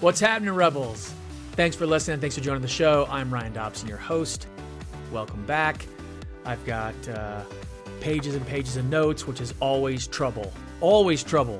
[0.00, 1.12] What's happening, Rebels?
[1.54, 2.20] Thanks for listening.
[2.20, 3.08] Thanks for joining the show.
[3.10, 4.46] I'm Ryan Dobson, your host.
[5.10, 5.84] Welcome back.
[6.44, 7.42] I've got uh,
[8.00, 10.52] pages and pages of notes, which is always trouble.
[10.80, 11.58] Always trouble.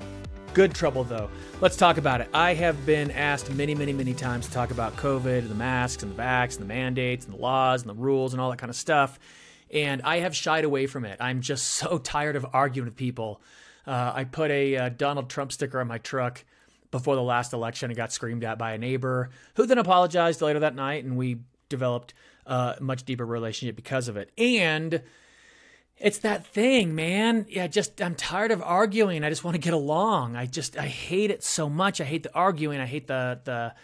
[0.54, 1.28] Good trouble, though.
[1.60, 2.28] Let's talk about it.
[2.32, 6.04] I have been asked many, many, many times to talk about COVID and the masks
[6.04, 8.58] and the vax and the mandates and the laws and the rules and all that
[8.58, 9.18] kind of stuff.
[9.72, 11.16] And I have shied away from it.
[11.18, 13.40] I'm just so tired of arguing with people.
[13.84, 16.44] Uh, I put a uh, Donald Trump sticker on my truck
[16.90, 20.60] before the last election and got screamed at by a neighbor who then apologized later
[20.60, 21.38] that night and we
[21.68, 22.14] developed
[22.46, 24.30] a much deeper relationship because of it.
[24.38, 25.02] And
[25.98, 27.46] it's that thing man.
[27.48, 29.24] Yeah just i'm tired of arguing.
[29.24, 30.36] I just want to get along.
[30.36, 32.00] I just i hate it so much.
[32.00, 32.80] I hate the arguing.
[32.80, 33.74] I hate the the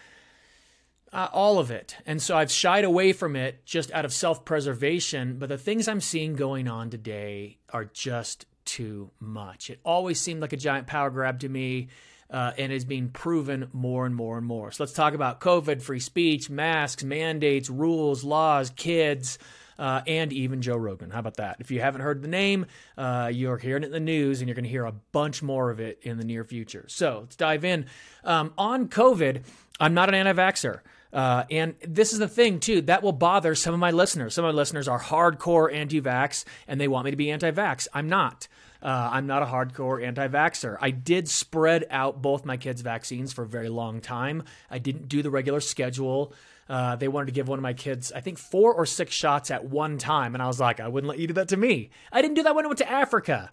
[1.13, 1.97] uh, all of it.
[2.07, 6.01] And so i've shied away from it just out of self-preservation but the things i'm
[6.01, 9.71] seeing going on today are just too much.
[9.71, 11.89] It always seemed like a giant power grab to me
[12.31, 14.71] uh, and is being proven more and more and more.
[14.71, 19.39] So let's talk about COVID, free speech, masks, mandates, rules, laws, kids.
[19.77, 21.11] Uh, and even Joe Rogan.
[21.11, 21.57] How about that?
[21.59, 24.55] If you haven't heard the name, uh, you're hearing it in the news, and you're
[24.55, 26.85] going to hear a bunch more of it in the near future.
[26.87, 27.87] So let's dive in.
[28.23, 29.43] Um, on COVID,
[29.81, 30.79] I'm not an anti vaxxer.
[31.15, 34.35] Uh, and this is the thing, too, that will bother some of my listeners.
[34.35, 37.53] Some of my listeners are hardcore anti vax and they want me to be anti
[37.53, 37.87] vax.
[37.95, 38.49] I'm not.
[38.85, 40.77] Uh, I'm not a hardcore anti vaxxer.
[40.79, 44.43] I did spread out both my kids' vaccines for a very long time.
[44.71, 46.35] I didn't do the regular schedule.
[46.69, 49.51] Uh, they wanted to give one of my kids, I think, four or six shots
[49.51, 50.35] at one time.
[50.35, 51.91] And I was like, I wouldn't let you do that to me.
[52.13, 53.51] I didn't do that when I went to Africa.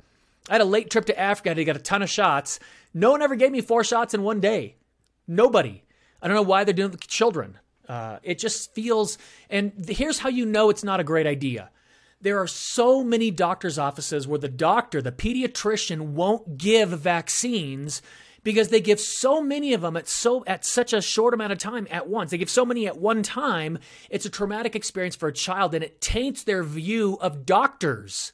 [0.50, 2.60] I had a late trip to Africa to get a ton of shots.
[2.94, 4.76] No one ever gave me four shots in one day.
[5.28, 5.84] Nobody.
[6.22, 7.58] I don't know why they're doing it with children.
[7.88, 9.18] Uh, it just feels,
[9.50, 11.70] and here's how you know it's not a great idea
[12.22, 18.02] there are so many doctors' offices where the doctor, the pediatrician, won't give vaccines
[18.44, 21.60] because they give so many of them at so at such a short amount of
[21.60, 22.32] time at once.
[22.32, 23.78] They give so many at one time.
[24.10, 28.34] It's a traumatic experience for a child and it taints their view of doctors.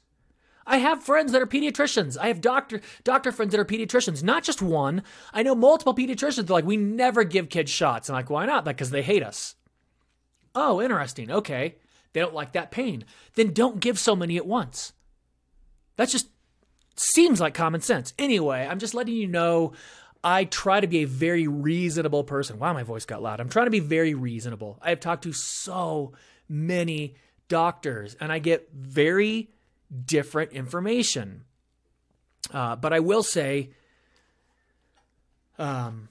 [0.65, 2.17] I have friends that are pediatricians.
[2.17, 5.03] I have doctor doctor friends that are pediatricians, not just one.
[5.33, 6.45] I know multiple pediatricians.
[6.45, 8.09] They're like, we never give kids shots.
[8.09, 8.65] I'm like, why not?
[8.65, 9.55] Like, because they hate us.
[10.53, 11.31] Oh, interesting.
[11.31, 11.75] Okay.
[12.13, 13.05] They don't like that pain.
[13.35, 14.93] Then don't give so many at once.
[15.97, 16.29] That just
[16.95, 18.13] seems like common sense.
[18.17, 19.73] Anyway, I'm just letting you know
[20.23, 22.59] I try to be a very reasonable person.
[22.59, 23.39] Wow, my voice got loud.
[23.39, 24.79] I'm trying to be very reasonable.
[24.81, 26.13] I have talked to so
[26.49, 27.15] many
[27.47, 29.49] doctors and I get very
[30.05, 31.43] different information.
[32.51, 33.71] Uh, but I will say,
[35.59, 36.09] um,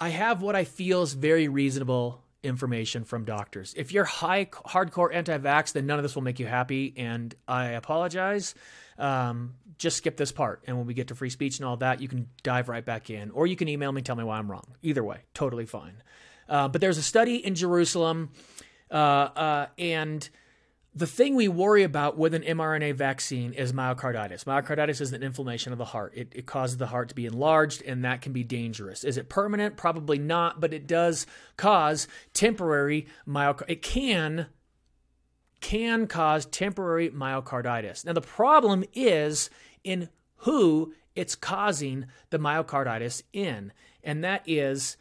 [0.00, 3.74] I have what I feel is very reasonable information from doctors.
[3.76, 7.66] If you're high hardcore anti-vax, then none of this will make you happy, and I
[7.70, 8.54] apologize.
[8.98, 12.00] Um, just skip this part, and when we get to free speech and all that,
[12.00, 14.50] you can dive right back in, or you can email me, tell me why I'm
[14.50, 14.66] wrong.
[14.82, 16.02] Either way, totally fine.
[16.48, 18.30] Uh, but there's a study in Jerusalem,
[18.90, 20.28] uh, uh, and
[20.94, 24.44] the thing we worry about with an mRNA vaccine is myocarditis.
[24.44, 26.12] Myocarditis is an inflammation of the heart.
[26.14, 29.02] It, it, causes the heart to be enlarged, and that can be dangerous.
[29.02, 29.76] Is it permanent?
[29.76, 31.26] Probably not, but it does
[31.56, 33.70] cause temporary myocarditis.
[33.70, 34.46] It can
[35.60, 38.04] can cause temporary myocarditis.
[38.04, 39.48] Now the problem is
[39.84, 40.08] in
[40.38, 44.96] who it's causing the myocarditis in, and that is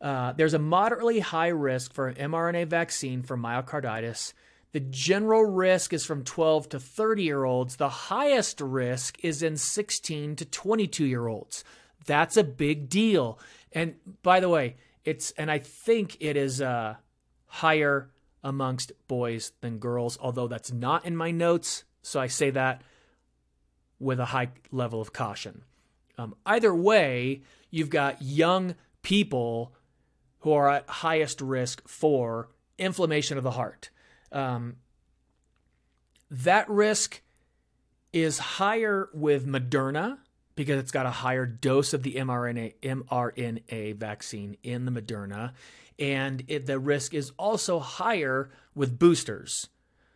[0.00, 4.32] uh, there's a moderately high risk for an mRNA vaccine for myocarditis
[4.72, 7.76] the general risk is from 12 to 30 year olds.
[7.76, 11.64] The highest risk is in 16 to 22 year olds.
[12.06, 13.38] That's a big deal.
[13.72, 16.96] And by the way, it's, and I think it is uh,
[17.46, 18.10] higher
[18.44, 21.84] amongst boys than girls, although that's not in my notes.
[22.02, 22.82] So I say that
[23.98, 25.64] with a high level of caution.
[26.18, 29.74] Um, either way, you've got young people
[30.40, 33.90] who are at highest risk for inflammation of the heart.
[34.32, 34.76] Um,
[36.30, 37.22] that risk
[38.12, 40.18] is higher with Moderna
[40.54, 45.52] because it's got a higher dose of the mRNA mRNA vaccine in the Moderna,
[45.98, 49.68] and it, the risk is also higher with boosters.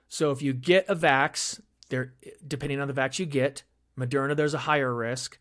[0.09, 1.61] So if you get a vax,
[1.91, 2.15] there
[2.47, 3.63] depending on the vax you get,
[3.97, 5.39] Moderna there's a higher risk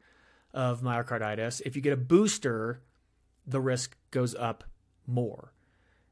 [0.53, 1.62] of myocarditis.
[1.65, 2.81] If you get a booster,
[3.47, 4.63] the risk goes up
[5.07, 5.51] more.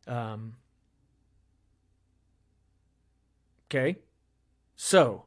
[0.07, 0.55] Um,
[3.69, 3.97] Okay.
[4.75, 5.25] So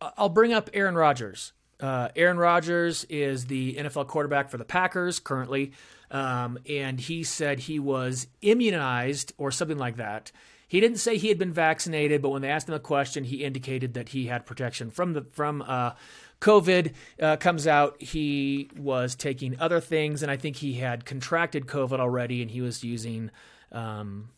[0.00, 1.52] I'll bring up Aaron Rodgers.
[1.80, 5.72] Uh, Aaron Rodgers is the NFL quarterback for the Packers currently.
[6.10, 10.30] Um, and he said he was immunized or something like that.
[10.68, 13.44] He didn't say he had been vaccinated, but when they asked him a question, he
[13.44, 15.92] indicated that he had protection from the from uh,
[16.40, 16.94] COVID.
[17.20, 22.00] Uh, comes out he was taking other things, and I think he had contracted COVID
[22.00, 23.30] already, and he was using.
[23.70, 24.30] Um,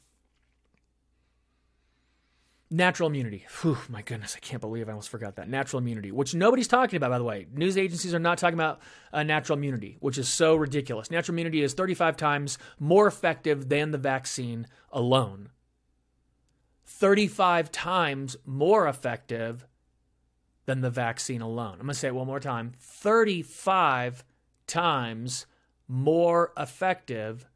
[2.68, 3.46] Natural immunity.
[3.62, 5.48] Whew, my goodness, I can't believe I almost forgot that.
[5.48, 7.46] Natural immunity, which nobody's talking about, by the way.
[7.54, 8.80] News agencies are not talking about
[9.12, 11.08] uh, natural immunity, which is so ridiculous.
[11.08, 15.50] Natural immunity is 35 times more effective than the vaccine alone.
[16.86, 19.64] 35 times more effective
[20.64, 21.74] than the vaccine alone.
[21.74, 24.24] I'm going to say it one more time 35
[24.66, 25.46] times
[25.86, 27.46] more effective.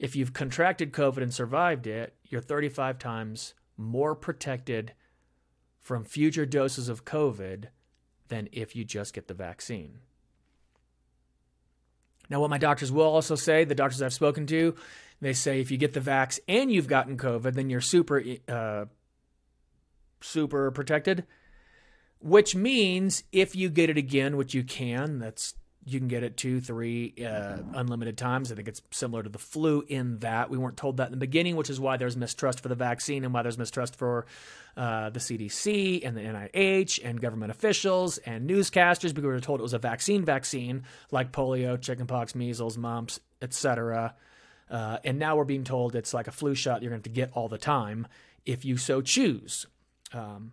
[0.00, 4.92] If you've contracted COVID and survived it, you're 35 times more protected
[5.80, 7.66] from future doses of COVID
[8.28, 9.98] than if you just get the vaccine.
[12.28, 14.76] Now, what my doctors will also say, the doctors I've spoken to,
[15.20, 18.84] they say if you get the vax and you've gotten COVID, then you're super, uh,
[20.20, 21.26] super protected.
[22.20, 25.54] Which means if you get it again, which you can, that's
[25.92, 28.50] you can get it two, three, uh, unlimited times.
[28.50, 31.16] I think it's similar to the flu in that we weren't told that in the
[31.16, 34.26] beginning, which is why there's mistrust for the vaccine and why there's mistrust for
[34.76, 39.60] uh, the CDC and the NIH and government officials and newscasters because we were told
[39.60, 44.14] it was a vaccine vaccine like polio, chickenpox, measles, mumps, etc.
[44.70, 47.14] Uh, and now we're being told it's like a flu shot you're going to have
[47.14, 48.06] to get all the time
[48.46, 49.66] if you so choose.
[50.12, 50.52] Um,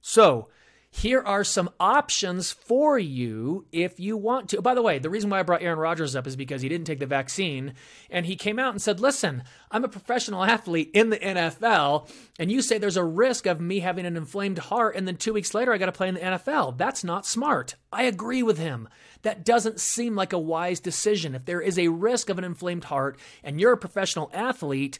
[0.00, 0.48] so
[0.96, 4.62] here are some options for you if you want to.
[4.62, 6.86] By the way, the reason why I brought Aaron Rodgers up is because he didn't
[6.86, 7.74] take the vaccine
[8.08, 12.08] and he came out and said, Listen, I'm a professional athlete in the NFL,
[12.38, 15.34] and you say there's a risk of me having an inflamed heart, and then two
[15.34, 16.78] weeks later I got to play in the NFL.
[16.78, 17.74] That's not smart.
[17.92, 18.88] I agree with him.
[19.20, 21.34] That doesn't seem like a wise decision.
[21.34, 24.98] If there is a risk of an inflamed heart and you're a professional athlete,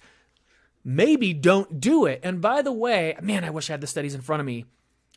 [0.85, 2.21] maybe don't do it.
[2.23, 4.67] And by the way, man, I wish I had the studies in front of me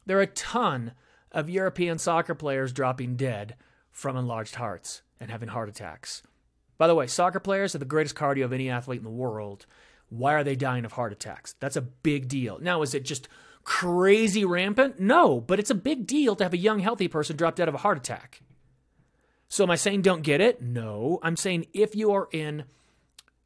[0.10, 0.94] there are a ton
[1.32, 3.56] of European soccer players dropping dead
[3.92, 6.24] from enlarged hearts and having heart attacks.
[6.80, 9.68] By the way, soccer players have the greatest cardio of any athlete in the world.
[10.10, 11.54] Why are they dying of heart attacks?
[11.60, 12.58] That's a big deal.
[12.60, 13.28] Now, is it just
[13.64, 15.00] crazy rampant?
[15.00, 17.76] No, but it's a big deal to have a young, healthy person drop dead of
[17.76, 18.42] a heart attack.
[19.48, 20.60] So, am I saying don't get it?
[20.60, 21.20] No.
[21.22, 22.64] I'm saying if you are in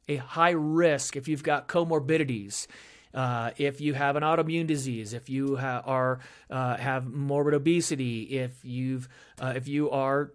[0.08, 2.66] a high risk, if you've got comorbidities,
[3.14, 6.20] uh, if you have an autoimmune disease, if you ha- are
[6.50, 9.08] uh, have morbid obesity, if you've
[9.40, 10.32] uh, if you are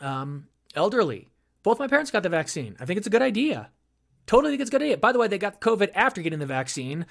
[0.00, 1.28] um, elderly.
[1.62, 2.76] Both my parents got the vaccine.
[2.80, 3.70] I think it's a good idea.
[4.26, 4.96] Totally think it's a good idea.
[4.96, 7.06] By the way, they got COVID after getting the vaccine.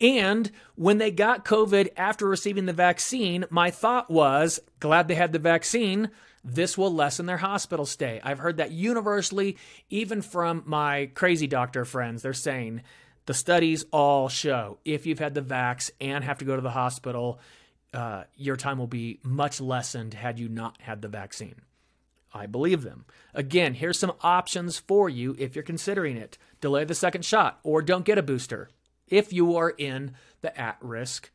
[0.00, 5.32] And when they got COVID after receiving the vaccine, my thought was glad they had
[5.32, 6.10] the vaccine.
[6.44, 8.20] This will lessen their hospital stay.
[8.22, 9.56] I've heard that universally,
[9.88, 12.22] even from my crazy doctor friends.
[12.22, 12.82] They're saying
[13.26, 16.70] the studies all show if you've had the vax and have to go to the
[16.70, 17.38] hospital,
[17.92, 21.60] uh, your time will be much lessened had you not had the vaccine.
[22.32, 23.06] I believe them.
[23.34, 26.38] Again, here's some options for you if you're considering it.
[26.60, 28.68] Delay the second shot or don't get a booster
[29.08, 31.30] if you are in the at risk,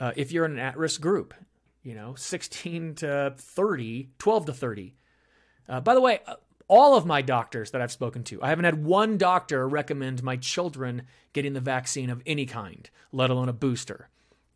[0.00, 1.34] uh, if you're in an at risk group,
[1.82, 4.94] you know, 16 to 30, 12 to 30.
[5.68, 6.36] Uh, by the way, uh,
[6.72, 10.36] all of my doctors that I've spoken to, I haven't had one doctor recommend my
[10.36, 11.02] children
[11.34, 14.08] getting the vaccine of any kind, let alone a booster.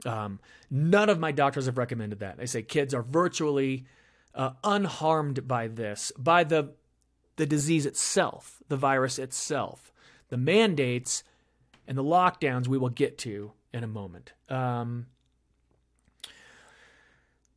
[0.06, 0.40] Um,
[0.70, 2.38] none of my doctors have recommended that.
[2.38, 3.84] They say kids are virtually
[4.34, 6.72] uh, unharmed by this, by the
[7.36, 9.92] the disease itself, the virus itself.
[10.30, 11.22] The mandates
[11.86, 14.32] and the lockdowns we will get to in a moment.
[14.48, 15.08] Um,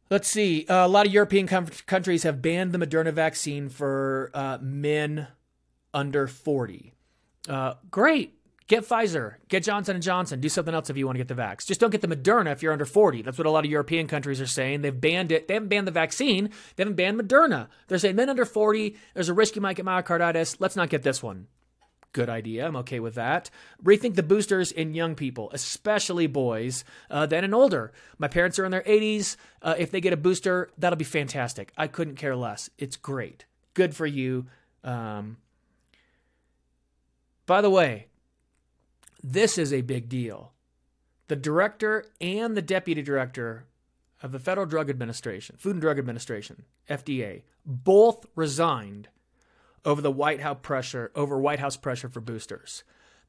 [0.10, 0.66] Let's see.
[0.68, 5.28] Uh, a lot of European com- countries have banned the Moderna vaccine for uh, men
[5.94, 6.94] under 40.
[7.48, 8.36] Uh, great.
[8.68, 9.36] Get Pfizer.
[9.48, 10.40] Get Johnson and Johnson.
[10.40, 11.66] Do something else if you want to get the vax.
[11.66, 13.24] Just don't get the Moderna if you're under 40.
[13.24, 14.82] That's what a lot of European countries are saying.
[14.82, 15.48] They've banned it.
[15.48, 16.52] They haven't banned the vaccine.
[16.76, 17.68] They haven't banned Moderna.
[17.88, 20.58] They're saying men under 40, there's a risk you might get myocarditis.
[20.60, 21.48] Let's not get this one.
[22.12, 22.66] Good idea.
[22.66, 23.52] I'm okay with that.
[23.84, 27.92] Rethink the boosters in young people, especially boys, uh, then and older.
[28.18, 29.36] My parents are in their 80s.
[29.62, 31.72] Uh, if they get a booster, that'll be fantastic.
[31.78, 32.70] I couldn't care less.
[32.80, 33.46] It's great.
[33.76, 34.48] Good for you.
[34.84, 35.38] Um,
[37.46, 38.08] by the way,
[39.22, 40.54] this is a big deal.
[41.28, 43.66] The director and the deputy director
[44.24, 49.10] of the Federal Drug Administration, Food and Drug Administration, FDA, both resigned
[49.90, 52.84] over the White House pressure over White House pressure for boosters.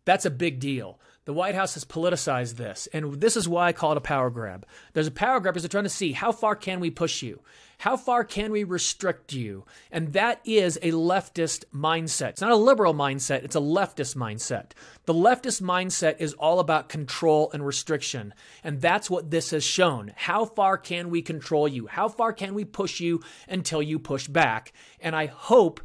[0.04, 0.98] That's a big deal.
[1.24, 4.30] The White House has politicized this, and this is why I call it a power
[4.30, 4.66] grab.
[4.92, 7.40] There's a power grab because they're trying to see how far can we push you?
[7.78, 9.64] How far can we restrict you?
[9.90, 12.30] And that is a leftist mindset.
[12.30, 14.72] It's not a liberal mindset, it's a leftist mindset.
[15.06, 18.34] The leftist mindset is all about control and restriction.
[18.64, 20.12] And that's what this has shown.
[20.16, 21.86] How far can we control you?
[21.86, 24.72] How far can we push you until you push back?
[25.00, 25.80] And I hope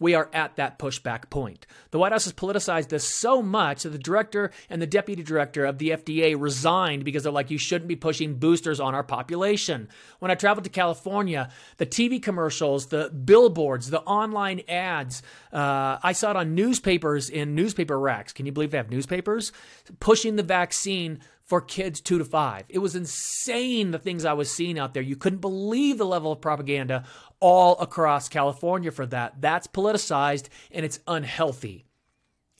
[0.00, 1.66] we are at that pushback point.
[1.92, 5.64] The White House has politicized this so much that the director and the deputy director
[5.64, 9.88] of the FDA resigned because they're like, you shouldn't be pushing boosters on our population.
[10.18, 16.12] When I traveled to California, the TV commercials, the billboards, the online ads, uh, I
[16.12, 18.32] saw it on newspapers in newspaper racks.
[18.32, 19.52] Can you believe they have newspapers?
[20.00, 22.62] Pushing the vaccine for kids two to five.
[22.68, 25.02] It was insane the things I was seeing out there.
[25.02, 27.02] You couldn't believe the level of propaganda
[27.40, 29.40] all across California for that.
[29.40, 31.86] That's politicized and it's unhealthy.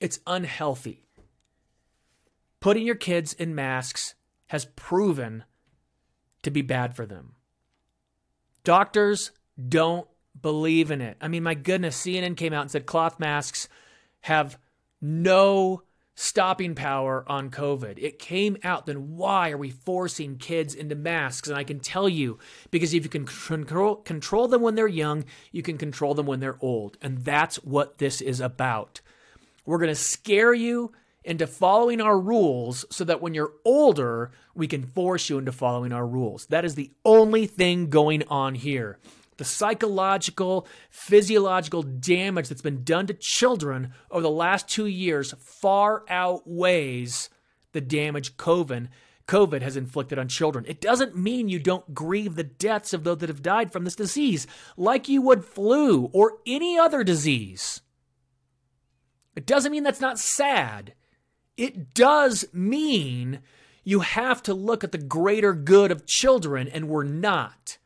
[0.01, 1.05] It's unhealthy.
[2.61, 4.15] Putting your kids in masks
[4.49, 5.45] has proven
[6.43, 7.35] to be bad for them.
[8.65, 9.31] Doctors
[9.69, 10.09] don't
[10.41, 11.17] believe in it.
[11.21, 13.69] I mean, my goodness, CNN came out and said cloth masks
[14.21, 14.59] have
[15.01, 15.83] no
[16.15, 17.99] stopping power on COVID.
[17.99, 21.49] It came out, then why are we forcing kids into masks?
[21.49, 22.39] And I can tell you,
[22.71, 26.41] because if you can control, control them when they're young, you can control them when
[26.41, 26.99] they're old.
[27.01, 29.01] And that's what this is about.
[29.65, 30.93] We're going to scare you
[31.25, 35.93] into following our rules so that when you're older, we can force you into following
[35.93, 36.47] our rules.
[36.47, 38.99] That is the only thing going on here
[39.41, 46.05] the psychological, physiological damage that's been done to children over the last two years far
[46.11, 47.31] outweighs
[47.73, 48.89] the damage COVID,
[49.27, 50.67] COVID has inflicted on children.
[50.69, 53.97] It doesn't mean you don't grieve the deaths of those that have died from this
[53.97, 57.81] disease, like you would flu or any other disease.
[59.35, 60.93] It doesn't mean that's not sad.
[61.57, 63.41] It does mean
[63.85, 67.79] you have to look at the greater good of children, and we're not.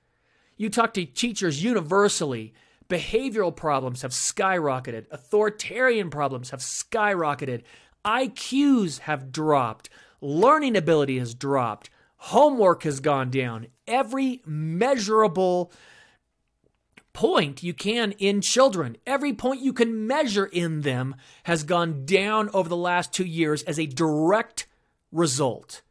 [0.57, 2.55] You talk to teachers universally,
[2.89, 7.63] behavioral problems have skyrocketed, authoritarian problems have skyrocketed,
[8.05, 9.89] IQs have dropped,
[10.21, 13.67] learning ability has dropped, homework has gone down.
[13.87, 15.73] Every measurable
[17.13, 22.51] point you can in children, every point you can measure in them has gone down
[22.53, 24.67] over the last two years as a direct
[25.11, 25.83] result.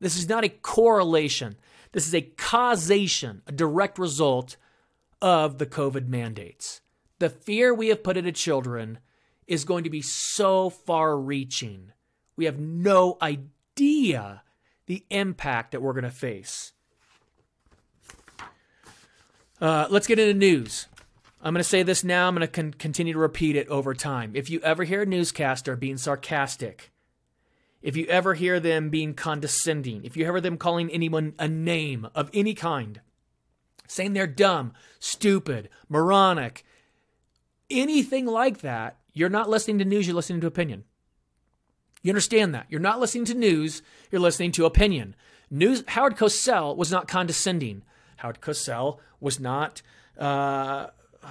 [0.00, 1.56] This is not a correlation.
[1.92, 4.56] This is a causation, a direct result
[5.22, 6.80] of the COVID mandates.
[7.18, 8.98] The fear we have put into children
[9.46, 11.92] is going to be so far reaching.
[12.36, 14.42] We have no idea
[14.86, 16.72] the impact that we're going to face.
[19.60, 20.86] Uh, let's get into news.
[21.42, 22.28] I'm going to say this now.
[22.28, 24.32] I'm going to con- continue to repeat it over time.
[24.34, 26.92] If you ever hear a newscaster being sarcastic,
[27.86, 32.08] if you ever hear them being condescending, if you ever them calling anyone a name
[32.16, 33.00] of any kind,
[33.86, 36.64] saying they're dumb, stupid, moronic,
[37.70, 40.82] anything like that, you're not listening to news, you're listening to opinion.
[42.02, 42.66] You understand that?
[42.68, 45.14] You're not listening to news, you're listening to opinion.
[45.48, 47.84] News Howard Cosell was not condescending.
[48.16, 49.80] Howard Cosell was not
[50.18, 50.88] uh,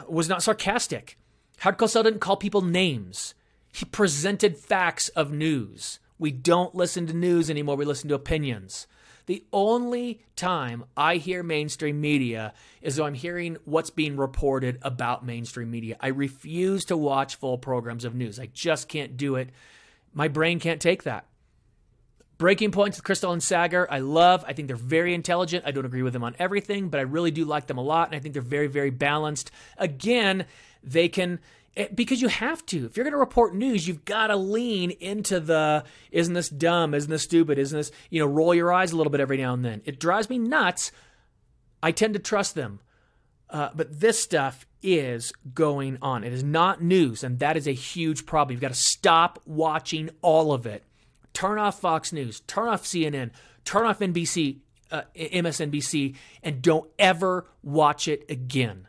[0.07, 1.17] was not sarcastic.
[1.57, 3.33] Howard Cosell didn't call people names.
[3.73, 5.99] He presented facts of news.
[6.17, 8.87] We don't listen to news anymore, we listen to opinions.
[9.25, 15.25] The only time I hear mainstream media is when I'm hearing what's being reported about
[15.25, 15.97] mainstream media.
[15.99, 18.39] I refuse to watch full programs of news.
[18.39, 19.49] I just can't do it.
[20.13, 21.25] My brain can't take that.
[22.37, 24.43] Breaking Points with Krystal and Saagar, I love.
[24.45, 25.63] I think they're very intelligent.
[25.65, 28.09] I don't agree with them on everything, but I really do like them a lot,
[28.09, 29.51] and I think they're very, very balanced.
[29.77, 30.45] Again,
[30.83, 31.39] they can
[31.93, 32.85] Because you have to.
[32.85, 36.93] If you're going to report news, you've got to lean into the isn't this dumb?
[36.93, 37.59] Isn't this stupid?
[37.59, 39.81] Isn't this, you know, roll your eyes a little bit every now and then.
[39.83, 40.93] It drives me nuts.
[41.83, 42.79] I tend to trust them.
[43.49, 46.23] Uh, but this stuff is going on.
[46.23, 48.53] It is not news, and that is a huge problem.
[48.53, 50.83] You've got to stop watching all of it.
[51.33, 53.31] Turn off Fox News, turn off CNN,
[53.65, 54.59] turn off NBC,
[54.91, 58.87] uh, MSNBC, and don't ever watch it again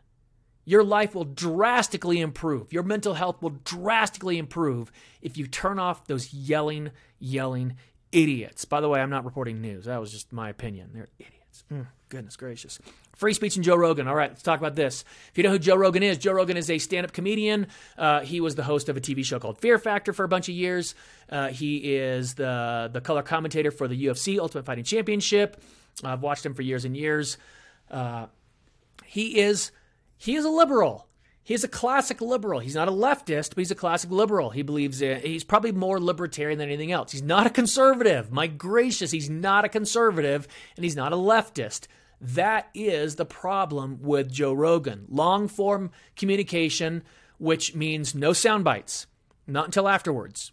[0.67, 2.73] your life will drastically improve.
[2.73, 4.93] Your mental health will drastically improve
[5.23, 7.77] if you turn off those yelling, yelling
[8.13, 8.65] idiots.
[8.65, 9.85] By the way, I'm not reporting news.
[9.85, 10.91] That was just my opinion.
[10.93, 11.65] They're idiots.
[11.73, 12.81] Mm, goodness gracious.
[13.15, 14.09] Free speech and Joe Rogan.
[14.09, 15.05] All right, let's talk about this.
[15.31, 17.69] If you know who Joe Rogan is, Joe Rogan is a stand up comedian.
[17.97, 20.49] Uh, he was the host of a TV show called Fear Factor for a bunch
[20.49, 20.95] of years.
[21.31, 25.63] Uh, he is the, the color commentator for the UFC Ultimate Fighting Championship.
[26.05, 27.39] I've watched him for years and years.
[27.91, 28.27] Uh,
[29.05, 29.71] he is
[30.17, 31.09] he is a liberal.
[31.43, 32.59] He's a classic liberal.
[32.59, 34.51] He's not a leftist, but he's a classic liberal.
[34.51, 37.13] He believes in, he's probably more libertarian than anything else.
[37.13, 38.33] He's not a conservative.
[38.33, 41.87] My gracious, he's not a conservative and he's not a leftist.
[42.21, 45.05] That is the problem with Joe Rogan.
[45.09, 47.05] Long form communication,
[47.39, 49.07] which means no sound bites,
[49.47, 50.51] not until afterwards.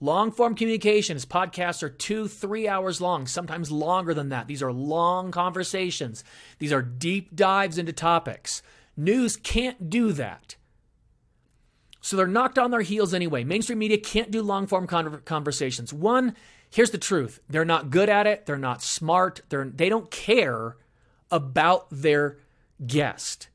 [0.00, 4.46] Long form communication, his podcasts are two, three hours long, sometimes longer than that.
[4.46, 6.24] These are long conversations,
[6.58, 8.60] these are deep dives into topics.
[8.96, 10.56] News can't do that.
[12.00, 13.42] So they're knocked on their heels anyway.
[13.42, 15.92] Mainstream media can't do long form conversations.
[15.92, 16.36] One,
[16.70, 20.76] here's the truth they're not good at it, they're not smart, they're, they don't care
[21.30, 22.38] about their
[22.86, 23.48] guest.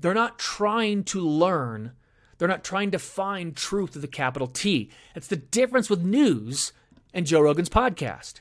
[0.00, 1.92] They're not trying to learn,
[2.38, 4.90] they're not trying to find truth with a capital T.
[5.14, 6.72] It's the difference with news
[7.14, 8.40] and Joe Rogan's podcast.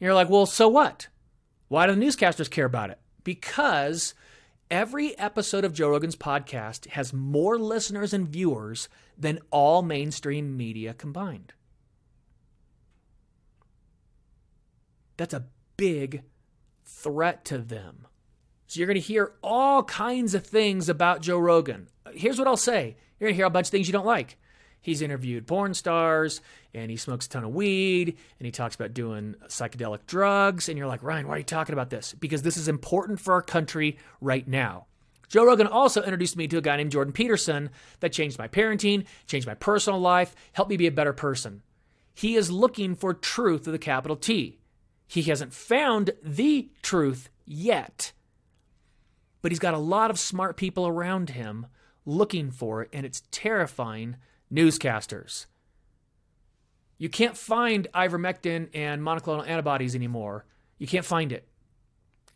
[0.00, 1.06] You're like, well, so what?
[1.68, 2.98] Why do the newscasters care about it?
[3.22, 4.14] Because
[4.70, 10.92] Every episode of Joe Rogan's podcast has more listeners and viewers than all mainstream media
[10.92, 11.54] combined.
[15.16, 15.46] That's a
[15.78, 16.22] big
[16.84, 18.06] threat to them.
[18.66, 21.88] So you're going to hear all kinds of things about Joe Rogan.
[22.12, 24.36] Here's what I'll say you're going to hear a bunch of things you don't like.
[24.80, 26.40] He's interviewed porn stars
[26.72, 30.68] and he smokes a ton of weed and he talks about doing psychedelic drugs.
[30.68, 32.14] And you're like, Ryan, why are you talking about this?
[32.18, 34.86] Because this is important for our country right now.
[35.28, 37.70] Joe Rogan also introduced me to a guy named Jordan Peterson
[38.00, 41.62] that changed my parenting, changed my personal life, helped me be a better person.
[42.14, 44.58] He is looking for truth with a capital T.
[45.06, 48.12] He hasn't found the truth yet,
[49.40, 51.66] but he's got a lot of smart people around him
[52.04, 54.16] looking for it, and it's terrifying
[54.52, 55.46] newscasters.
[56.98, 60.44] You can't find ivermectin and monoclonal antibodies anymore.
[60.78, 61.48] You can't find it.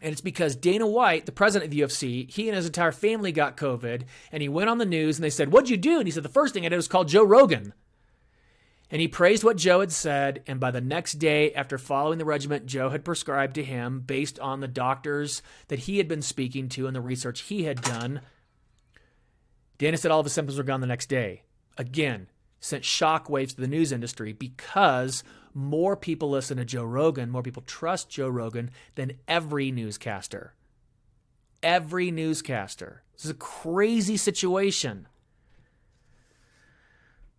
[0.00, 3.30] And it's because Dana White, the president of the UFC, he and his entire family
[3.30, 4.02] got COVID,
[4.32, 5.98] and he went on the news and they said, What'd you do?
[5.98, 7.72] And he said, The first thing I did was call Joe Rogan.
[8.90, 10.42] And he praised what Joe had said.
[10.46, 14.38] And by the next day, after following the regimen Joe had prescribed to him based
[14.38, 18.20] on the doctors that he had been speaking to and the research he had done,
[19.78, 21.42] Dana said all of his symptoms were gone the next day
[21.76, 22.28] again,
[22.60, 25.24] sent shockwaves to the news industry because
[25.54, 30.54] more people listen to Joe Rogan, more people trust Joe Rogan than every newscaster.
[31.62, 33.02] Every newscaster.
[33.12, 35.06] This is a crazy situation.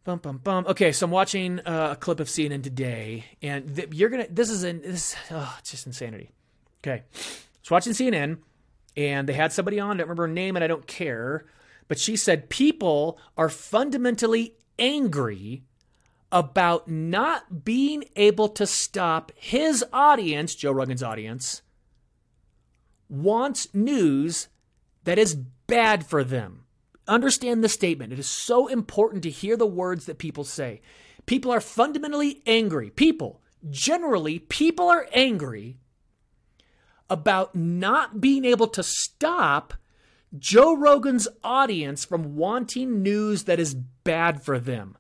[0.04, 0.66] Bum bum bum.
[0.68, 4.28] Okay, so I'm watching uh, a clip of CNN today, and th- you're gonna.
[4.30, 4.82] This is an.
[4.82, 5.16] This.
[5.32, 6.32] Oh, it's just insanity.
[6.82, 7.04] Okay,
[7.62, 8.40] so watching CNN,
[8.98, 9.92] and they had somebody on.
[9.92, 11.46] I don't remember her name, and I don't care.
[11.88, 15.64] But she said people are fundamentally angry
[16.32, 21.62] about not being able to stop his audience, Joe Rogan's audience,
[23.08, 24.48] wants news
[25.04, 26.66] that is bad for them.
[27.08, 28.14] Understand the statement.
[28.14, 30.82] It is so important to hear the words that people say.
[31.26, 32.90] People are fundamentally angry.
[32.90, 35.78] People, generally, people are angry
[37.10, 39.74] about not being able to stop
[40.38, 44.98] Joe Rogan's audience from wanting news that is bad for them.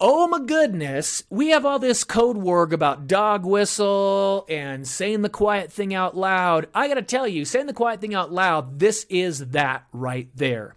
[0.00, 5.28] Oh my goodness, we have all this code word about dog whistle and saying the
[5.28, 6.68] quiet thing out loud.
[6.72, 10.76] I gotta tell you, saying the quiet thing out loud, this is that right there.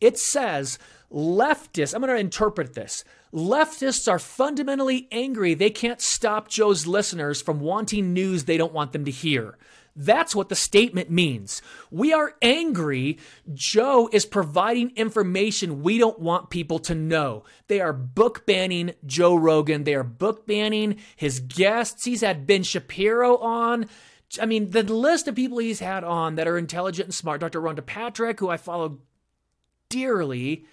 [0.00, 0.78] It says
[1.12, 3.04] leftists, I'm gonna interpret this.
[3.30, 8.92] Leftists are fundamentally angry they can't stop Joe's listeners from wanting news they don't want
[8.92, 9.58] them to hear.
[9.94, 11.60] That's what the statement means.
[11.90, 13.18] We are angry.
[13.52, 17.44] Joe is providing information we don't want people to know.
[17.68, 19.84] They are book banning Joe Rogan.
[19.84, 22.04] They are book banning his guests.
[22.04, 23.86] He's had Ben Shapiro on.
[24.40, 27.42] I mean, the list of people he's had on that are intelligent and smart.
[27.42, 27.60] Dr.
[27.60, 28.98] Rhonda Patrick, who I follow
[29.90, 30.64] dearly,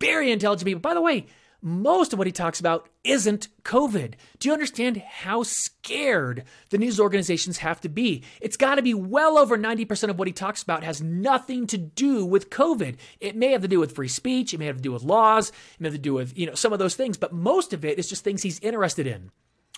[0.00, 0.80] very intelligent people.
[0.80, 1.26] By the way,
[1.60, 4.14] most of what he talks about isn't COVID.
[4.38, 8.22] Do you understand how scared the news organizations have to be?
[8.40, 11.78] It's got to be well over 90% of what he talks about has nothing to
[11.78, 12.96] do with COVID.
[13.20, 15.50] It may have to do with free speech, it may have to do with laws,
[15.50, 17.84] it may have to do with, you know, some of those things, but most of
[17.84, 19.30] it is just things he's interested in.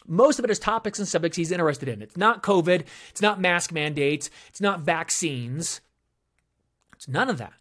[0.06, 2.02] Most of it is topics and subjects he's interested in.
[2.02, 5.80] It's not COVID, it's not mask mandates, it's not vaccines.
[6.94, 7.54] It's none of that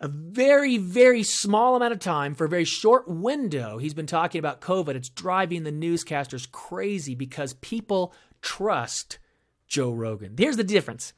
[0.00, 3.78] a very, very small amount of time for a very short window.
[3.78, 4.94] He's been talking about COVID.
[4.94, 9.18] It's driving the newscasters crazy because people trust
[9.68, 10.34] Joe Rogan.
[10.38, 11.12] Here's the difference.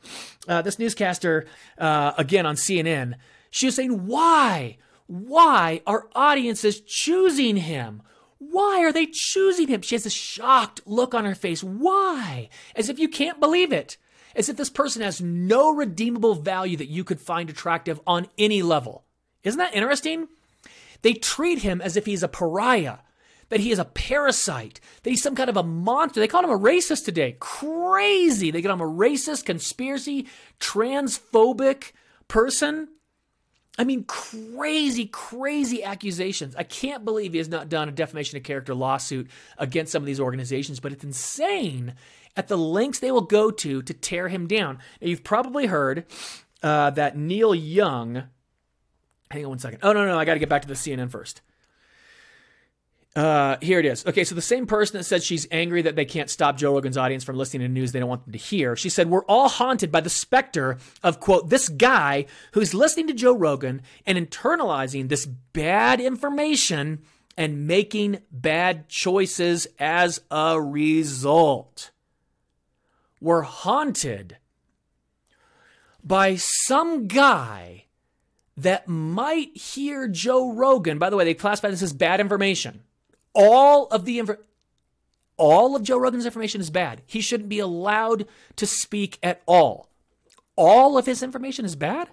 [0.49, 1.47] Uh, this newscaster,
[1.79, 3.15] uh, again on CNN,
[3.51, 4.79] she was saying, Why?
[5.07, 8.03] Why are audiences choosing him?
[8.39, 9.83] Why are they choosing him?
[9.83, 11.63] She has a shocked look on her face.
[11.63, 12.49] Why?
[12.75, 13.97] As if you can't believe it.
[14.35, 18.63] As if this person has no redeemable value that you could find attractive on any
[18.63, 19.05] level.
[19.45, 20.29] Isn't that interesting?
[21.03, 22.99] They treat him as if he's a pariah,
[23.49, 26.21] that he is a parasite, that he's some kind of a monster.
[26.21, 27.37] They call him a racist today.
[27.39, 28.51] Crazy.
[28.51, 30.27] They call him a racist, conspiracy,
[30.61, 31.93] transphobic
[32.29, 32.89] person.
[33.79, 36.55] I mean, crazy, crazy accusations.
[36.57, 40.07] I can't believe he has not done a defamation of character lawsuit against some of
[40.07, 41.95] these organizations, but it's insane
[42.37, 44.79] at the lengths they will go to to tear him down.
[45.01, 46.05] Now, you've probably heard
[46.63, 48.25] uh, that Neil Young.
[49.31, 49.81] Hang on one second.
[49.83, 51.41] Oh, no, no, I got to get back to the CNN first.
[53.15, 54.07] Uh, here it is.
[54.07, 56.97] Okay, so the same person that said she's angry that they can't stop Joe Rogan's
[56.97, 58.75] audience from listening to news they don't want them to hear.
[58.75, 63.13] She said, We're all haunted by the specter of, quote, this guy who's listening to
[63.13, 67.03] Joe Rogan and internalizing this bad information
[67.37, 71.91] and making bad choices as a result.
[73.21, 74.39] We're haunted
[76.03, 77.85] by some guy
[78.57, 80.99] that might hear Joe Rogan.
[80.99, 82.83] By the way, they classify this as bad information
[83.35, 84.37] all of the info,
[85.37, 87.03] all of Joe Rogan's information is bad.
[87.07, 89.89] He shouldn't be allowed to speak at all.
[90.57, 92.09] All of his information is bad.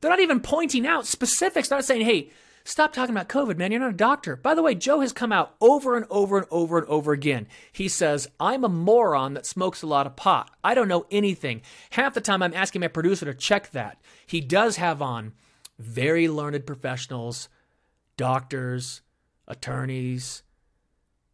[0.00, 1.68] They're not even pointing out specifics.
[1.68, 2.30] They're not saying, "Hey,
[2.64, 3.72] stop talking about COVID, man.
[3.72, 6.46] You're not a doctor." By the way, Joe has come out over and over and
[6.50, 7.48] over and over again.
[7.72, 10.50] He says, "I'm a moron that smokes a lot of pot.
[10.64, 14.00] I don't know anything." Half the time, I'm asking my producer to check that.
[14.26, 15.34] He does have on
[15.78, 17.48] very learned professionals,
[18.16, 19.02] doctors,
[19.48, 20.42] attorneys,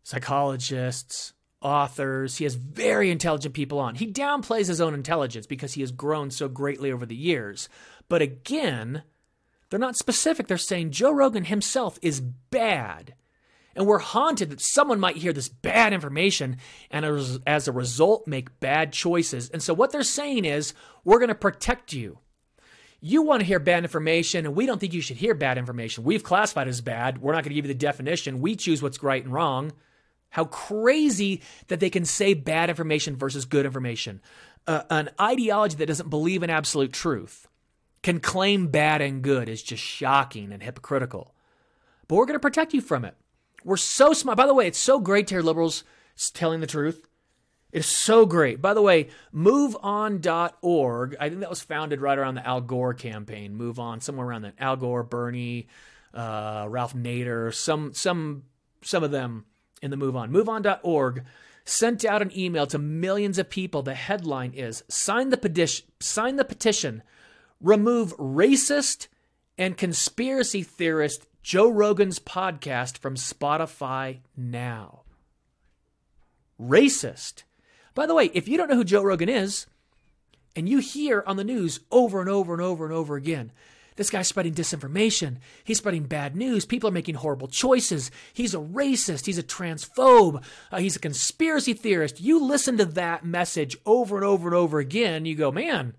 [0.06, 2.36] psychologists, authors.
[2.36, 3.96] He has very intelligent people on.
[3.96, 7.68] He downplays his own intelligence because he has grown so greatly over the years.
[8.08, 9.02] But again,
[9.68, 10.46] they're not specific.
[10.46, 13.14] They're saying Joe Rogan himself is bad.
[13.74, 17.04] And we're haunted that someone might hear this bad information and
[17.44, 19.50] as a result make bad choices.
[19.50, 20.72] And so what they're saying is,
[21.04, 22.20] we're going to protect you.
[23.00, 26.04] You want to hear bad information, and we don't think you should hear bad information.
[26.04, 27.18] We've classified as bad.
[27.18, 28.40] We're not going to give you the definition.
[28.40, 29.72] We choose what's right and wrong.
[30.30, 34.20] How crazy that they can say bad information versus good information.
[34.66, 37.48] Uh, an ideology that doesn't believe in absolute truth
[38.02, 41.34] can claim bad and good is just shocking and hypocritical.
[42.08, 43.16] But we're going to protect you from it.
[43.64, 44.36] We're so smart.
[44.36, 45.82] By the way, it's so great to hear liberals
[46.32, 47.08] telling the truth.
[47.72, 48.62] It's so great.
[48.62, 53.54] By the way, moveon.org, I think that was founded right around the Al Gore campaign.
[53.54, 54.54] Move on, somewhere around that.
[54.58, 55.66] Al Gore, Bernie,
[56.14, 58.44] uh, Ralph Nader, some some
[58.82, 59.46] some of them
[59.86, 60.30] in the Move On.
[60.30, 61.24] MoveOn.org
[61.64, 63.82] sent out an email to millions of people.
[63.82, 67.02] The headline is Sign the petition, sign the petition,
[67.60, 69.06] remove racist
[69.56, 75.02] and conspiracy theorist Joe Rogan's podcast from Spotify now.
[76.60, 77.44] Racist.
[77.94, 79.66] By the way, if you don't know who Joe Rogan is,
[80.54, 83.52] and you hear on the news over and over and over and over again
[83.96, 85.38] this guy's spreading disinformation.
[85.64, 86.66] He's spreading bad news.
[86.66, 88.10] People are making horrible choices.
[88.32, 89.26] He's a racist.
[89.26, 90.44] He's a transphobe.
[90.70, 92.20] Uh, he's a conspiracy theorist.
[92.20, 95.24] You listen to that message over and over and over again.
[95.24, 95.96] You go, man,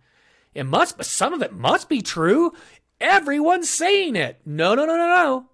[0.53, 2.53] it must, some of it must be true.
[3.01, 4.41] Everyone's saying it.
[4.45, 5.49] No, no, no, no, no.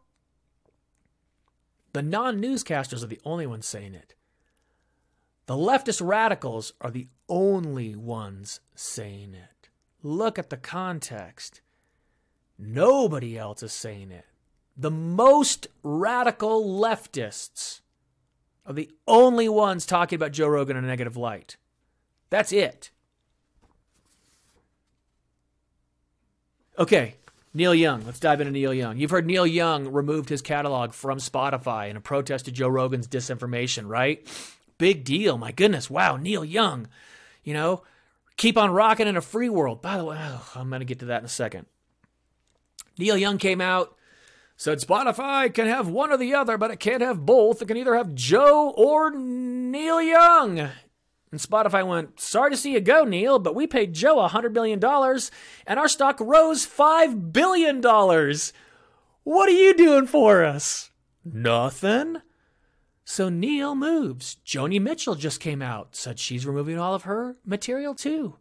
[1.94, 4.16] The non newscasters are the only ones saying it.
[5.46, 9.70] The leftist radicals are the only ones saying it.
[10.02, 11.62] Look at the context.
[12.66, 14.26] Nobody else is saying it.
[14.78, 17.82] The most radical leftists
[18.66, 21.58] are the only ones talking about Joe Rogan in a negative light.
[22.30, 22.90] That's it.
[26.80, 27.16] Okay,
[27.54, 28.04] Neil Young.
[28.06, 28.98] Let's dive into Neil Young.
[28.98, 33.08] You've heard Neil Young removed his catalog from Spotify in a protest to Joe Rogan's
[33.08, 34.26] disinformation, right?
[34.80, 35.38] Big deal.
[35.38, 35.90] My goodness.
[35.90, 36.88] Wow, Neil Young.
[37.44, 37.84] You know,
[38.38, 39.82] keep on rocking in a free world.
[39.82, 41.68] By the way, oh, I'm going to get to that in a second.
[42.98, 43.96] Neil Young came out,
[44.56, 47.62] said Spotify can have one or the other, but it can't have both.
[47.62, 50.60] It can either have Joe or Neil Young.
[50.60, 54.80] And Spotify went, Sorry to see you go, Neil, but we paid Joe $100 million
[55.66, 57.82] and our stock rose $5 billion.
[59.24, 60.92] What are you doing for us?
[61.26, 62.18] Nothing.
[63.06, 64.38] So Neil moves.
[64.46, 68.36] Joni Mitchell just came out, said she's removing all of her material too.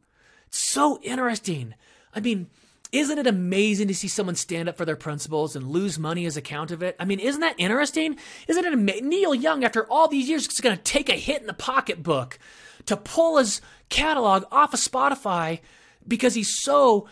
[0.46, 1.74] It's so interesting.
[2.14, 2.48] I mean,
[2.92, 6.36] isn't it amazing to see someone stand up for their principles and lose money as
[6.36, 6.94] a count of it?
[7.00, 8.16] I mean, isn't that interesting?
[8.46, 9.08] Isn't it amazing?
[9.08, 12.38] Neil Young, after all these years, is going to take a hit in the pocketbook
[12.84, 15.60] to pull his catalog off of Spotify
[16.06, 17.08] because he's so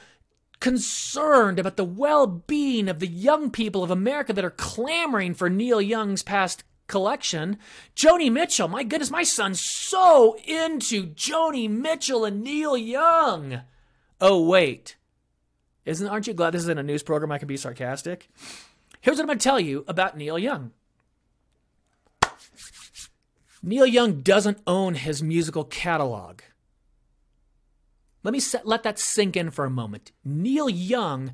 [0.61, 5.49] concerned about the well being of the young people of America that are clamoring for
[5.49, 7.57] Neil Young's past collection.
[7.97, 13.63] Joni Mitchell, my goodness, my son's so into Joni Mitchell and Neil Young.
[14.21, 14.97] Oh, wait.
[15.91, 18.29] Isn't aren't you glad this isn't a news program I can be sarcastic?
[19.01, 20.71] Here's what I'm going to tell you about Neil Young.
[23.61, 26.43] Neil Young doesn't own his musical catalog.
[28.23, 30.13] Let me set, let that sink in for a moment.
[30.25, 31.33] Neil Young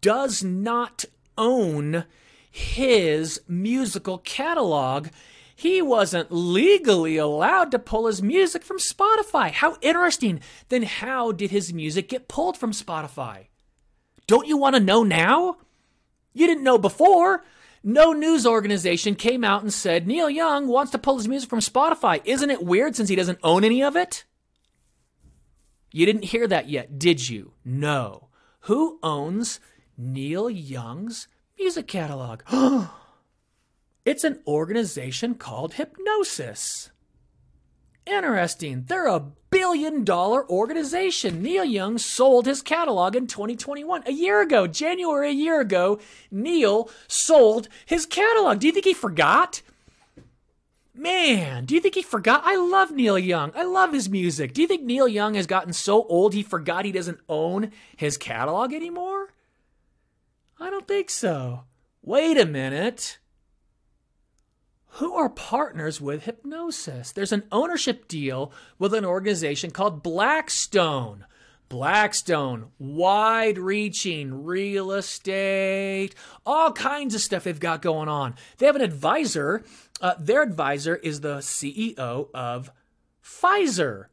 [0.00, 1.04] does not
[1.36, 2.06] own
[2.50, 5.08] his musical catalog.
[5.54, 9.50] He wasn't legally allowed to pull his music from Spotify.
[9.50, 10.40] How interesting.
[10.70, 13.48] Then, how did his music get pulled from Spotify?
[14.28, 15.56] Don't you want to know now?
[16.34, 17.42] You didn't know before.
[17.82, 21.60] No news organization came out and said Neil Young wants to pull his music from
[21.60, 22.20] Spotify.
[22.24, 24.24] Isn't it weird since he doesn't own any of it?
[25.90, 27.54] You didn't hear that yet, did you?
[27.64, 28.28] No.
[28.62, 29.60] Who owns
[29.96, 31.26] Neil Young's
[31.58, 32.42] music catalog?
[34.04, 36.90] it's an organization called Hipgnosis.
[38.08, 38.84] Interesting.
[38.86, 41.42] They're a billion dollar organization.
[41.42, 44.04] Neil Young sold his catalog in 2021.
[44.06, 45.98] A year ago, January a year ago,
[46.30, 48.60] Neil sold his catalog.
[48.60, 49.60] Do you think he forgot?
[50.94, 52.42] Man, do you think he forgot?
[52.44, 53.52] I love Neil Young.
[53.54, 54.54] I love his music.
[54.54, 58.16] Do you think Neil Young has gotten so old he forgot he doesn't own his
[58.16, 59.28] catalog anymore?
[60.58, 61.64] I don't think so.
[62.02, 63.18] Wait a minute
[64.98, 67.12] who are partners with Hipgnosis.
[67.12, 71.24] There's an ownership deal with an organization called Blackstone.
[71.68, 78.34] Blackstone, wide reaching real estate, all kinds of stuff they've got going on.
[78.56, 79.62] They have an advisor.
[80.00, 82.72] Uh, their advisor is the CEO of
[83.22, 84.06] Pfizer,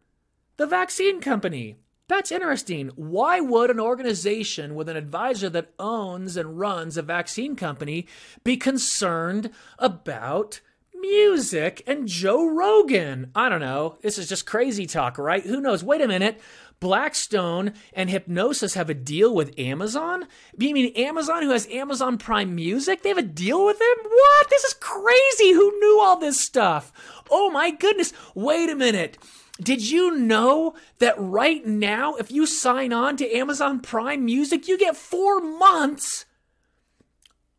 [0.57, 1.77] the vaccine company.
[2.07, 2.89] That's interesting.
[2.95, 8.05] Why would an organization with an advisor that owns and runs a vaccine company
[8.43, 10.59] be concerned about
[11.07, 13.31] music and Joe Rogan.
[13.35, 13.97] I don't know.
[14.01, 15.43] This is just crazy talk, right?
[15.43, 15.83] Who knows?
[15.83, 16.41] Wait a minute.
[16.79, 20.27] Blackstone and Hipgnosis have a deal with Amazon?
[20.57, 23.01] You mean Amazon, who has Amazon Prime Music?
[23.01, 23.95] They have a deal with them?
[24.03, 24.49] What?
[24.49, 25.53] This is crazy.
[25.53, 26.91] Who knew all this stuff?
[27.29, 28.13] Oh my goodness.
[28.33, 29.17] Wait a minute.
[29.61, 34.77] Did you know that right now, if you sign on to Amazon Prime Music, you
[34.77, 36.25] get four months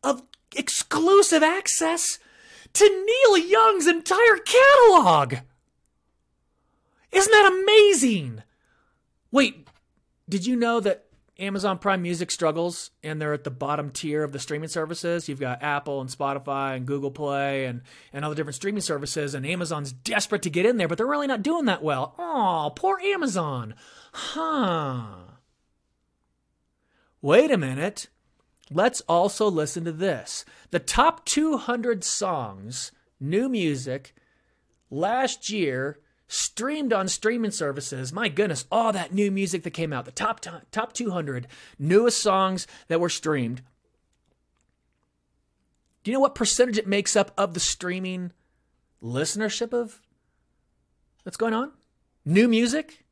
[0.03, 0.21] of
[0.55, 2.19] exclusive access
[2.77, 5.35] to Neil Young's entire catalog.
[7.11, 8.43] Isn't that amazing?
[9.31, 9.67] Wait,
[10.29, 11.05] did you know that
[11.39, 15.27] Amazon Prime Music struggles and they're at the bottom tier of the streaming services?
[15.27, 17.81] You've got Apple and Spotify and Google Play and,
[18.13, 21.07] and all the different streaming services, and Amazon's desperate to get in there, but they're
[21.07, 22.15] really not doing that well.
[22.17, 23.75] Oh, poor Amazon.
[24.13, 25.05] Huh.
[27.21, 28.07] Wait a minute.
[28.69, 30.43] Let's also listen to this.
[30.71, 34.13] The top 200 songs, new music,
[34.89, 38.11] last year streamed on streaming services.
[38.11, 40.05] My goodness, all that new music that came out.
[40.05, 41.47] The top top 200
[41.79, 43.61] newest songs that were streamed.
[46.03, 48.31] Do you know what percentage it makes up of the streaming
[49.01, 50.01] listenership of
[51.27, 51.73] What's going on?
[52.23, 53.03] New music?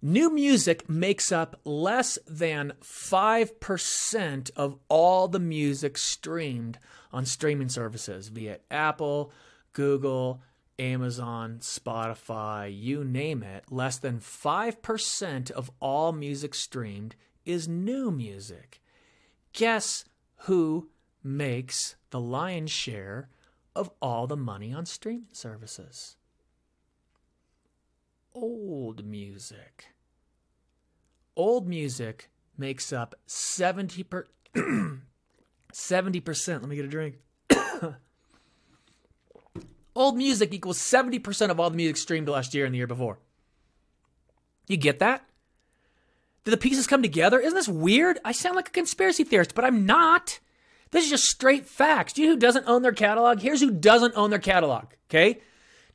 [0.00, 6.78] New music makes up less than 5% of all the music streamed
[7.12, 9.32] on streaming services, via Apple,
[9.72, 10.40] Google,
[10.78, 13.64] Amazon, Spotify, you name it.
[13.72, 18.80] Less than 5% of all music streamed is new music.
[19.52, 20.04] Guess
[20.42, 20.90] who
[21.24, 23.30] makes the lion's share
[23.74, 26.17] of all the money on streaming services?
[28.40, 29.86] Old music.
[31.36, 34.26] Old music makes up 70 per
[35.72, 36.48] 70%.
[36.48, 37.16] Let me get a drink.
[39.96, 43.18] old music equals 70% of all the music streamed last year and the year before.
[44.68, 45.24] You get that?
[46.44, 47.38] Do the pieces come together?
[47.40, 48.18] Isn't this weird?
[48.24, 50.38] I sound like a conspiracy theorist, but I'm not.
[50.90, 52.14] This is just straight facts.
[52.14, 53.40] Do you know who doesn't own their catalog?
[53.40, 55.40] Here's who doesn't own their catalog, okay?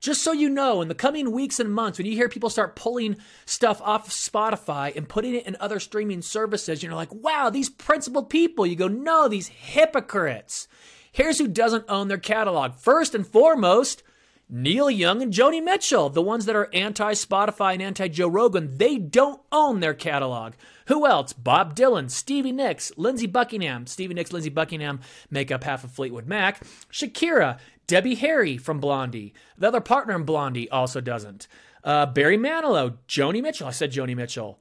[0.03, 2.75] Just so you know, in the coming weeks and months, when you hear people start
[2.75, 7.69] pulling stuff off Spotify and putting it in other streaming services, you're like, wow, these
[7.69, 8.65] principled people.
[8.65, 10.67] You go, no, these hypocrites.
[11.13, 12.75] Here's who doesn't own their catalog.
[12.75, 14.03] First and foremost,
[14.49, 18.77] Neil Young and Joni Mitchell, the ones that are anti Spotify and anti Joe Rogan,
[18.77, 20.53] they don't own their catalog.
[20.87, 21.31] Who else?
[21.31, 23.87] Bob Dylan, Stevie Nicks, Lindsey Buckingham.
[23.87, 24.99] Stevie Nicks, Lindsey Buckingham
[25.31, 26.61] make up half of Fleetwood Mac.
[26.91, 27.57] Shakira,
[27.87, 29.33] Debbie Harry from Blondie.
[29.57, 31.47] The other partner in Blondie also doesn't.
[31.83, 33.67] Uh, Barry Manilow, Joni Mitchell.
[33.67, 34.59] I said Joni Mitchell.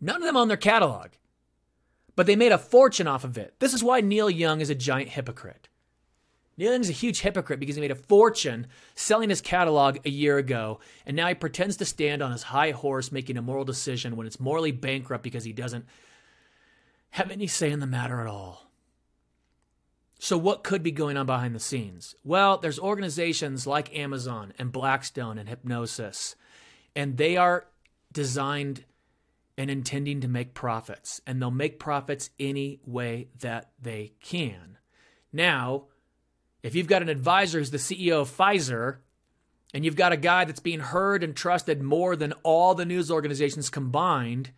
[0.00, 1.10] None of them on their catalog.
[2.14, 3.54] But they made a fortune off of it.
[3.58, 5.68] This is why Neil Young is a giant hypocrite.
[6.56, 10.38] Neil Young's a huge hypocrite because he made a fortune selling his catalog a year
[10.38, 14.16] ago, and now he pretends to stand on his high horse making a moral decision
[14.16, 15.84] when it's morally bankrupt because he doesn't
[17.10, 18.65] have any say in the matter at all.
[20.18, 22.14] So, what could be going on behind the scenes?
[22.24, 26.34] Well, there's organizations like Amazon and Blackstone and Hipgnosis,
[26.94, 27.66] and they are
[28.12, 28.84] designed
[29.58, 34.78] and intending to make profits, and they'll make profits any way that they can.
[35.32, 35.84] Now,
[36.62, 38.98] if you've got an advisor who's the CEO of Pfizer,
[39.74, 43.10] and you've got a guy that's being heard and trusted more than all the news
[43.10, 44.52] organizations combined,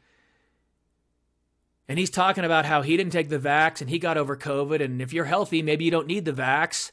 [1.88, 4.80] and he's talking about how he didn't take the vax and he got over COVID,
[4.80, 6.92] and if you're healthy, maybe you don't need the vax,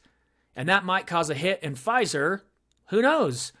[0.54, 2.40] and that might cause a hit in Pfizer.
[2.86, 3.52] Who knows?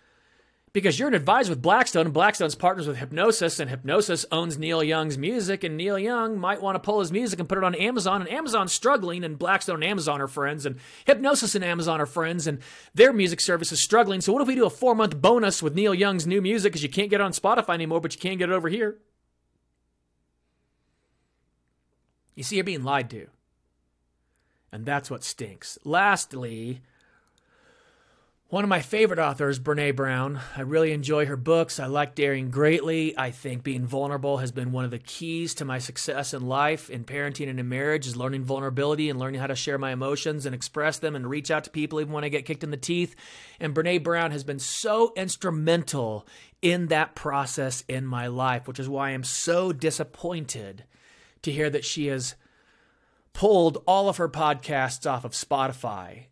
[0.76, 4.84] because you're an advisor with Blackstone, and Blackstone's partners with Hipgnosis, and Hipgnosis owns Neil
[4.84, 7.74] Young's music, and Neil Young might want to pull his music and put it on
[7.74, 12.04] Amazon, and Amazon's struggling, and Blackstone and Amazon are friends, and Hipgnosis and Amazon are
[12.04, 12.58] friends, and
[12.92, 14.20] their music service is struggling.
[14.20, 16.72] So what if we do a four month bonus with Neil Young's new music?
[16.72, 18.98] Because you can't get it on Spotify anymore, but you can get it over here?
[22.36, 23.26] You see, you're being lied to.
[24.70, 25.78] And that's what stinks.
[25.84, 26.82] Lastly,
[28.48, 30.38] one of my favorite authors, Brene Brown.
[30.56, 31.80] I really enjoy her books.
[31.80, 33.16] I like daring greatly.
[33.18, 36.88] I think being vulnerable has been one of the keys to my success in life,
[36.88, 40.46] in parenting and in marriage, is learning vulnerability and learning how to share my emotions
[40.46, 42.76] and express them and reach out to people even when I get kicked in the
[42.76, 43.16] teeth.
[43.58, 46.24] And Brene Brown has been so instrumental
[46.60, 50.84] in that process in my life, which is why I'm so disappointed
[51.46, 52.36] to hear that she has
[53.32, 56.26] pulled all of her podcasts off of Spotify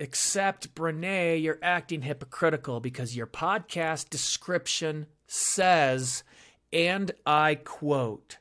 [0.00, 6.24] Except, Brene, you're acting hypocritical because your podcast description says,
[6.72, 8.38] and I quote,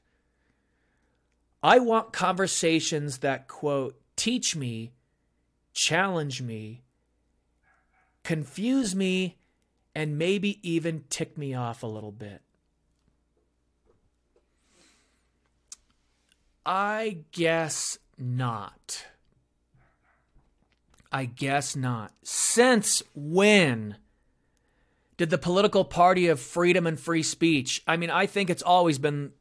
[1.62, 4.93] I want conversations that, quote, teach me,
[5.73, 6.83] challenge me,
[8.23, 9.38] confuse me,
[9.93, 12.41] and maybe even tick me off a little bit.
[16.65, 19.06] I guess not.
[21.12, 22.13] I guess not.
[22.23, 23.97] Since when
[25.17, 27.84] did the political party of freedom and free speech?
[27.88, 29.32] I mean, I think it's always been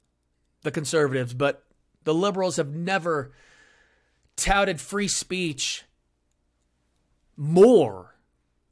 [0.63, 1.65] the conservatives, but
[2.05, 3.33] the liberals have never
[4.37, 5.85] touted free speech
[7.37, 8.17] more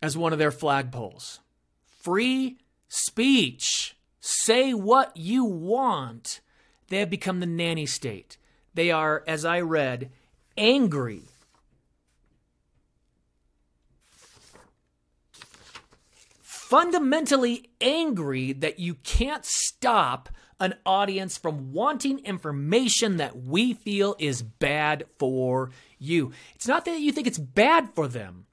[0.03, 1.39] as one of their flagpoles.
[1.85, 2.59] Free
[2.89, 3.97] speech.
[4.21, 6.41] Say what you want.
[6.89, 8.37] They have become the nanny state.
[8.75, 10.11] They are, as I read,
[10.57, 11.23] angry
[16.71, 20.29] fundamentally angry that you can't stop
[20.61, 26.31] an audience from wanting information that we feel is bad for you.
[26.55, 28.47] It's not that you think it's bad for them.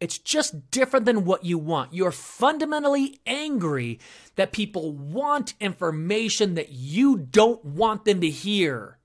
[0.00, 1.94] It's just different than what you want.
[1.94, 3.98] You're fundamentally angry
[4.36, 8.98] that people want information that you don't want them to hear.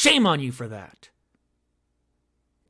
[0.00, 1.10] Shame on you for that.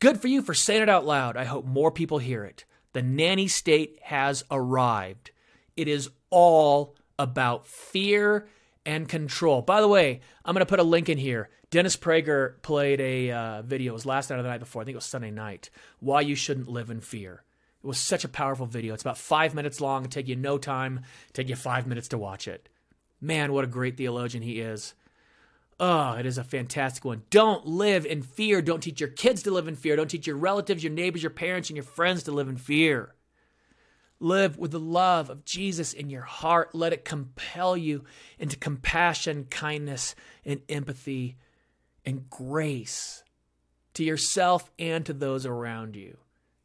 [0.00, 1.36] Good for you for saying it out loud.
[1.36, 2.64] I hope more people hear it.
[2.92, 5.30] The nanny state has arrived.
[5.76, 8.48] It is all about fear
[8.84, 9.62] and control.
[9.62, 11.50] By the way, I'm going to put a link in here.
[11.70, 13.92] Dennis Prager played a uh, video.
[13.92, 14.82] It was last night or the night before.
[14.82, 15.70] I think it was Sunday night.
[16.00, 17.44] Why you shouldn't live in fear.
[17.84, 18.92] It was such a powerful video.
[18.92, 20.02] It's about five minutes long.
[20.02, 21.02] It'll take you no time.
[21.28, 22.68] it Take you five minutes to watch it.
[23.20, 24.94] Man, what a great theologian he is.
[25.82, 27.22] Oh, it is a fantastic one.
[27.30, 28.60] Don't live in fear.
[28.60, 29.96] Don't teach your kids to live in fear.
[29.96, 33.14] Don't teach your relatives, your neighbors, your parents, and your friends to live in fear.
[34.18, 36.74] Live with the love of Jesus in your heart.
[36.74, 38.04] Let it compel you
[38.38, 40.14] into compassion, kindness,
[40.44, 41.38] and empathy
[42.04, 43.24] and grace
[43.94, 46.18] to yourself and to those around you.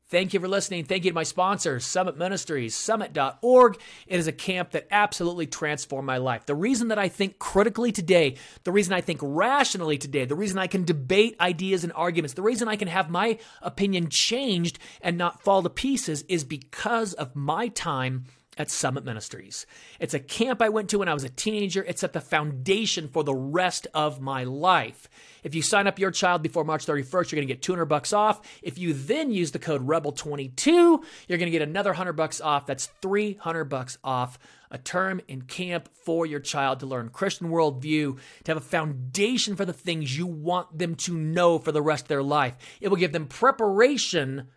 [0.08, 0.86] Thank you for listening.
[0.86, 3.78] Thank you to my sponsors, Summit Ministries, summit.org.
[4.06, 6.46] It is a camp that absolutely transformed my life.
[6.46, 10.60] The reason that I think critically today, the reason I think rationally today, the reason
[10.60, 15.18] I can debate ideas and arguments, the reason I can have my opinion changed and
[15.18, 18.26] not fall to pieces is because of my time
[18.58, 19.66] at Summit Ministries.
[20.00, 21.84] It's a camp I went to when I was a teenager.
[21.84, 25.10] It's at the foundation for the rest of my life.
[25.44, 28.14] If you sign up your child before March 31st, you're going to get 200 bucks
[28.14, 28.42] off.
[28.62, 32.66] If you then use the code REBEL22, you're going to get another 100 bucks off.
[32.66, 34.40] That's 300 bucks off
[34.72, 39.56] a term in camp for your child to learn Christian worldview, to have a foundation
[39.56, 42.58] for the things you want them to know for the rest of their life.
[42.82, 44.48] It will give them preparation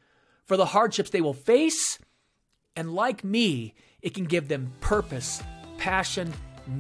[0.45, 1.99] for the hardships they will face.
[2.75, 5.43] And like me, it can give them purpose,
[5.77, 6.33] passion,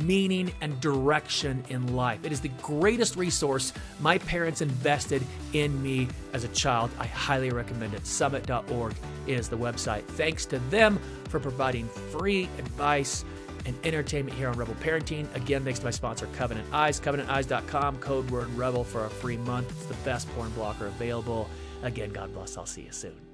[0.05, 2.25] meaning and direction in life.
[2.25, 6.91] It is the greatest resource my parents invested in me as a child.
[6.99, 8.07] I highly recommend it.
[8.07, 8.95] Summit.org
[9.27, 10.05] is the website.
[10.05, 13.25] Thanks to them for providing free advice
[13.65, 15.33] and entertainment here on Rebel Parenting.
[15.35, 17.01] Again, thanks to my sponsor, Covenant Eyes.
[17.01, 19.71] CovenantEyes.com, code word REBEL for a free month.
[19.71, 21.49] It's the best porn blocker available.
[21.83, 22.57] Again, God bless.
[22.57, 23.28] I'll see you soon.